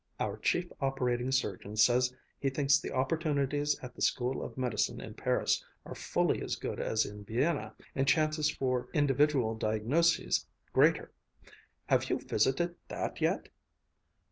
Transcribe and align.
Our 0.19 0.37
chief 0.39 0.71
operating 0.81 1.31
surgeon 1.31 1.77
says 1.77 2.11
he 2.39 2.49
thinks 2.49 2.79
the 2.79 2.91
opportunities 2.91 3.77
at 3.83 3.93
the 3.93 4.01
School 4.01 4.41
of 4.43 4.57
Medicine 4.57 4.99
in 4.99 5.13
Paris 5.13 5.63
are 5.85 5.93
fully 5.93 6.41
as 6.41 6.55
good 6.55 6.79
as 6.79 7.05
in 7.05 7.23
Vienna, 7.23 7.75
and 7.93 8.07
chances 8.07 8.49
for 8.49 8.87
individual 8.93 9.53
diagnoses 9.53 10.47
greater. 10.73 11.11
Have 11.85 12.09
you 12.09 12.17
visited 12.17 12.73
that 12.87 13.21
yet?'" 13.21 13.49